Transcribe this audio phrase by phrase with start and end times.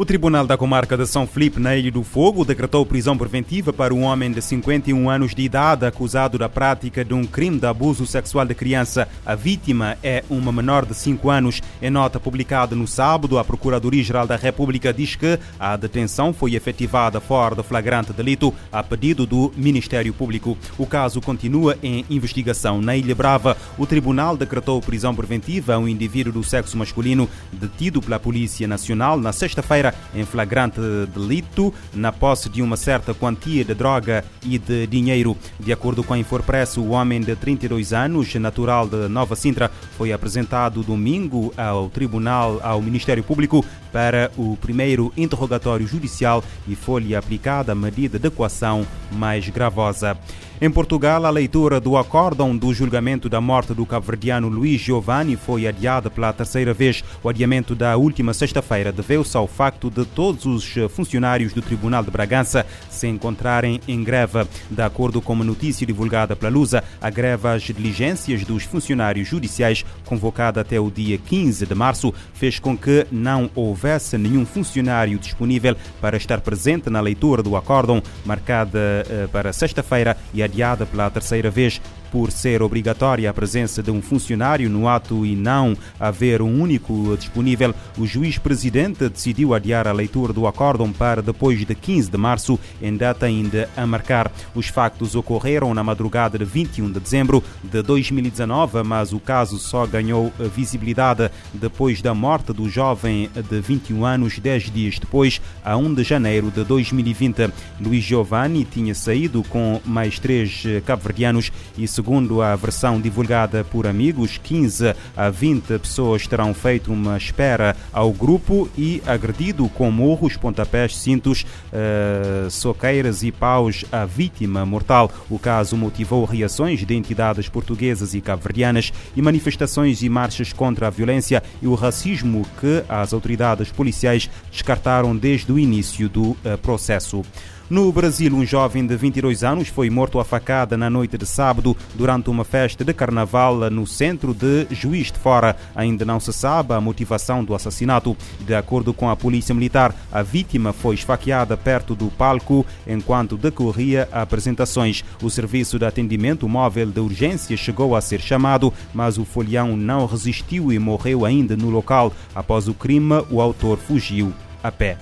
[0.00, 3.92] O Tribunal da Comarca de São Felipe, na Ilha do Fogo, decretou prisão preventiva para
[3.92, 8.06] um homem de 51 anos de idade acusado da prática de um crime de abuso
[8.06, 9.06] sexual de criança.
[9.26, 11.60] A vítima é uma menor de 5 anos.
[11.82, 17.20] Em nota publicada no sábado, a Procuradoria-Geral da República diz que a detenção foi efetivada
[17.20, 20.56] fora de flagrante delito a pedido do Ministério Público.
[20.78, 22.80] O caso continua em investigação.
[22.80, 28.00] Na Ilha Brava, o Tribunal decretou prisão preventiva a um indivíduo do sexo masculino detido
[28.00, 30.80] pela Polícia Nacional na sexta-feira em flagrante
[31.14, 35.36] delito na posse de uma certa quantia de droga e de dinheiro.
[35.58, 40.12] De acordo com a Infopress, o homem de 32 anos, natural de Nova Sintra, foi
[40.12, 47.72] apresentado domingo ao Tribunal, ao Ministério Público, para o primeiro interrogatório judicial e foi-lhe aplicada
[47.72, 50.16] a medida de equação mais gravosa.
[50.62, 55.66] Em Portugal, a leitura do acórdão do julgamento da morte do cabo-verdiano Luís Giovanni foi
[55.66, 57.02] adiada pela terceira vez.
[57.22, 62.10] O adiamento da última sexta-feira deveu-se ao facto de todos os funcionários do Tribunal de
[62.10, 64.46] Bragança se encontrarem em greve.
[64.70, 69.82] De acordo com uma notícia divulgada pela Lusa, a greve às diligências dos funcionários judiciais,
[70.04, 75.74] convocada até o dia 15 de março, fez com que não houvesse nenhum funcionário disponível
[76.02, 81.50] para estar presente na leitura do acórdão, marcada eh, para sexta-feira e adiada pela terceira
[81.50, 86.60] vez por ser obrigatória a presença de um funcionário no ato e não haver um
[86.60, 92.16] único disponível, o juiz-presidente decidiu adiar a leitura do acórdão para depois de 15 de
[92.16, 94.30] março, em data ainda a marcar.
[94.54, 99.86] Os factos ocorreram na madrugada de 21 de dezembro de 2019, mas o caso só
[99.86, 105.94] ganhou visibilidade depois da morte do jovem de 21 anos, 10 dias depois, a 1
[105.94, 107.50] de janeiro de 2020.
[107.80, 114.38] Luiz Giovanni tinha saído com mais três cabo-verdianos e Segundo a versão divulgada por amigos,
[114.42, 120.96] 15 a 20 pessoas terão feito uma espera ao grupo e agredido com morros, pontapés,
[120.96, 125.12] cintos, uh, soqueiras e paus a vítima mortal.
[125.28, 130.90] O caso motivou reações de entidades portuguesas e cabo-verdianas e manifestações e marchas contra a
[130.90, 137.22] violência e o racismo que as autoridades policiais descartaram desde o início do uh, processo.
[137.70, 141.76] No Brasil, um jovem de 22 anos foi morto a facada na noite de sábado
[141.94, 145.54] durante uma festa de carnaval no centro de Juiz de Fora.
[145.72, 148.16] Ainda não se sabe a motivação do assassinato.
[148.40, 154.08] De acordo com a Polícia Militar, a vítima foi esfaqueada perto do palco enquanto decorria
[154.10, 155.04] apresentações.
[155.22, 160.06] O serviço de atendimento móvel de urgência chegou a ser chamado, mas o folião não
[160.06, 162.12] resistiu e morreu ainda no local.
[162.34, 164.98] Após o crime, o autor fugiu a pé.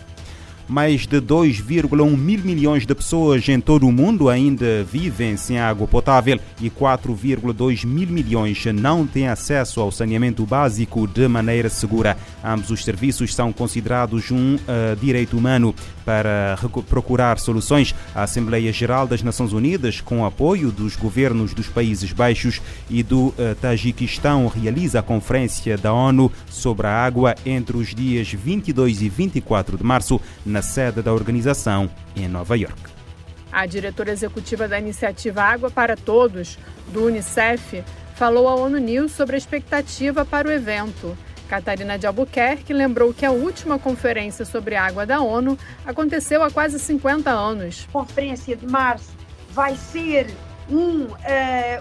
[0.69, 5.89] Mais de 2,1 mil milhões de pessoas em todo o mundo ainda vivem sem água
[5.89, 12.19] potável e 4,2 mil milhões não têm acesso ao saneamento básico de maneira segura.
[12.45, 15.75] Ambos os serviços são considerados um uh, direito humano.
[16.05, 16.59] Para
[16.89, 22.63] procurar soluções, a Assembleia Geral das Nações Unidas, com apoio dos governos dos Países Baixos
[22.89, 28.33] e do uh, Tajiquistão, realiza a Conferência da ONU sobre a Água entre os dias
[28.33, 32.81] 22 e 24 de março na sede da organização em Nova York.
[33.51, 36.59] A diretora executiva da iniciativa Água para Todos,
[36.93, 37.83] do Unicef,
[38.15, 41.17] falou à ONU News sobre a expectativa para o evento.
[41.49, 46.79] Catarina de Albuquerque lembrou que a última conferência sobre água da ONU aconteceu há quase
[46.79, 47.87] 50 anos.
[47.89, 49.13] A conferência de março
[49.51, 50.27] vai ser
[50.71, 51.09] um, uh,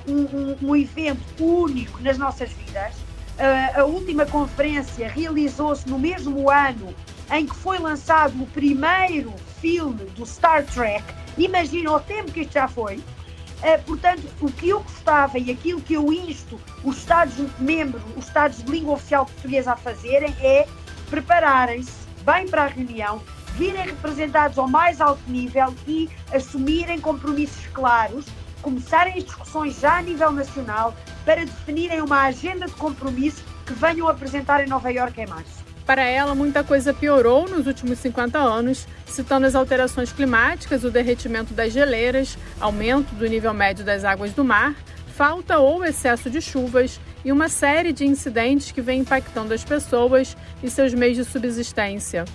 [0.08, 2.94] um, um, um evento único nas nossas vidas.
[2.94, 6.96] Uh, a última conferência realizou-se no mesmo ano
[7.32, 11.04] em que foi lançado o primeiro filme do Star Trek.
[11.38, 12.98] Imagina o tempo que isto já foi.
[12.98, 18.64] Uh, portanto, o que eu gostava e aquilo que eu insto os Estados-membros, os Estados
[18.64, 20.68] de língua oficial portuguesa a fazerem é
[21.10, 21.92] prepararem-se
[22.24, 23.22] bem para a reunião,
[23.56, 28.26] virem representados ao mais alto nível e assumirem compromissos claros,
[28.62, 30.94] começarem as discussões já a nível nacional
[31.26, 35.67] para definirem uma agenda de compromisso que venham apresentar em Nova Iorque em março.
[35.88, 41.54] Para ela, muita coisa piorou nos últimos 50 anos, citando as alterações climáticas, o derretimento
[41.54, 44.76] das geleiras, aumento do nível médio das águas do mar,
[45.16, 50.36] falta ou excesso de chuvas e uma série de incidentes que vem impactando as pessoas
[50.62, 52.26] e seus meios de subsistência.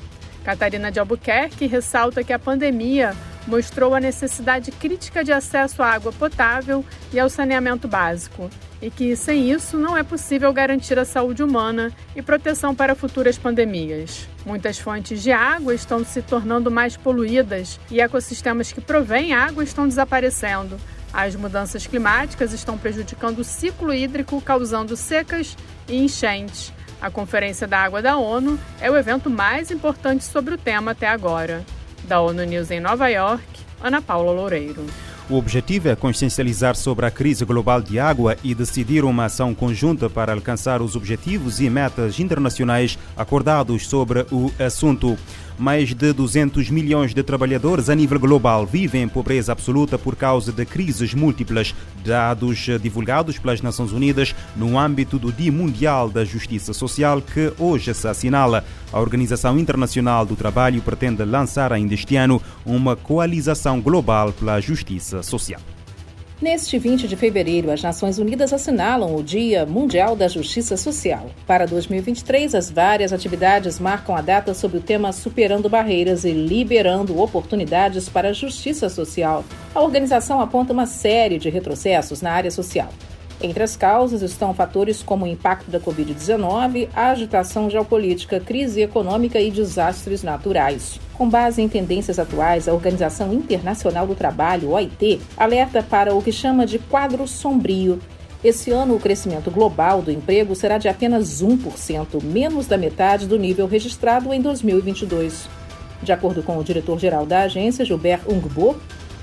[0.42, 3.14] Catarina de Albuquerque ressalta que a pandemia
[3.46, 6.82] mostrou a necessidade crítica de acesso à água potável
[7.12, 8.48] e ao saneamento básico
[8.82, 13.38] e que, sem isso, não é possível garantir a saúde humana e proteção para futuras
[13.38, 14.26] pandemias.
[14.44, 19.86] Muitas fontes de água estão se tornando mais poluídas e ecossistemas que provêm água estão
[19.86, 20.76] desaparecendo.
[21.12, 25.56] As mudanças climáticas estão prejudicando o ciclo hídrico, causando secas
[25.86, 26.72] e enchentes.
[27.00, 31.06] A Conferência da Água da ONU é o evento mais importante sobre o tema até
[31.06, 31.64] agora.
[32.04, 33.44] Da ONU News em Nova York,
[33.80, 34.84] Ana Paula Loureiro.
[35.32, 40.10] O objetivo é consciencializar sobre a crise global de água e decidir uma ação conjunta
[40.10, 45.16] para alcançar os objetivos e metas internacionais acordados sobre o assunto.
[45.58, 50.52] Mais de 200 milhões de trabalhadores a nível global vivem em pobreza absoluta por causa
[50.52, 51.74] de crises múltiplas,
[52.04, 57.94] dados divulgados pelas Nações Unidas no âmbito do Dia Mundial da Justiça Social, que hoje
[57.94, 58.64] se assinala.
[58.92, 65.21] A Organização Internacional do Trabalho pretende lançar ainda este ano uma coalização global pela justiça
[65.22, 65.60] social.
[66.42, 71.30] Neste 20 de fevereiro, as Nações Unidas assinalam o Dia Mundial da Justiça Social.
[71.46, 77.16] Para 2023, as várias atividades marcam a data sob o tema Superando Barreiras e Liberando
[77.20, 79.44] Oportunidades para a Justiça Social.
[79.72, 82.88] A organização aponta uma série de retrocessos na área social.
[83.42, 89.40] Entre as causas estão fatores como o impacto da Covid-19, a agitação geopolítica, crise econômica
[89.40, 91.00] e desastres naturais.
[91.14, 96.30] Com base em tendências atuais, a Organização Internacional do Trabalho, OIT, alerta para o que
[96.30, 97.98] chama de quadro sombrio.
[98.44, 103.36] Esse ano, o crescimento global do emprego será de apenas 1%, menos da metade do
[103.36, 105.48] nível registrado em 2022.
[106.00, 108.76] De acordo com o diretor-geral da agência, Gilbert Ungbo,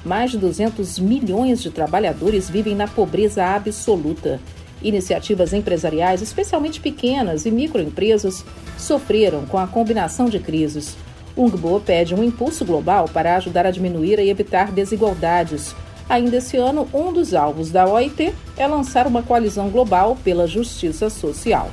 [0.05, 4.39] mais de 200 milhões de trabalhadores vivem na pobreza absoluta.
[4.81, 8.45] Iniciativas empresariais, especialmente pequenas e microempresas,
[8.77, 10.95] sofreram com a combinação de crises.
[11.35, 15.75] UNGBO pede um impulso global para ajudar a diminuir e evitar desigualdades.
[16.07, 21.09] Ainda esse ano, um dos alvos da OIT é lançar uma coalizão global pela justiça
[21.09, 21.69] social.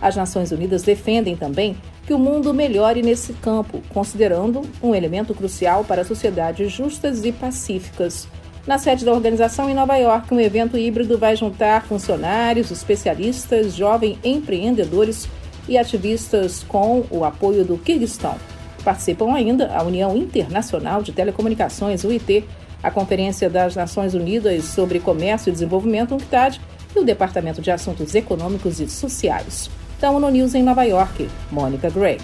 [0.00, 1.76] As Nações Unidas defendem também
[2.06, 8.28] que o mundo melhore nesse campo, considerando um elemento crucial para sociedades justas e pacíficas.
[8.64, 14.18] Na sede da organização em Nova York, um evento híbrido vai juntar funcionários, especialistas, jovens
[14.22, 15.28] empreendedores
[15.68, 18.36] e ativistas com o apoio do Kirguistão.
[18.84, 22.44] Participam ainda a União Internacional de Telecomunicações, UIT,
[22.82, 26.60] a Conferência das Nações Unidas sobre Comércio e Desenvolvimento, UNCTAD,
[26.94, 29.68] e o Departamento de Assuntos Econômicos e Sociais
[30.00, 32.22] da ONU News em Nova York, Mônica Gregg.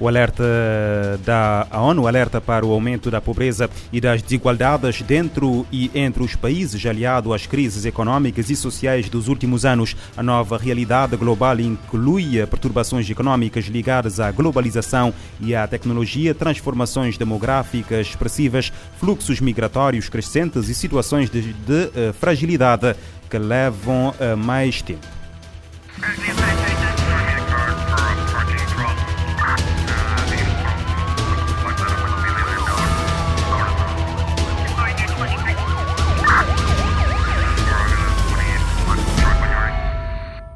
[0.00, 0.42] O alerta
[1.26, 6.34] da ONU alerta para o aumento da pobreza e das desigualdades dentro e entre os
[6.34, 9.94] países, aliado às crises econômicas e sociais dos últimos anos.
[10.16, 18.06] A nova realidade global inclui perturbações econômicas ligadas à globalização e à tecnologia, transformações demográficas
[18.06, 22.96] expressivas, fluxos migratórios crescentes e situações de, de uh, fragilidade
[23.28, 25.06] que levam a mais tempo.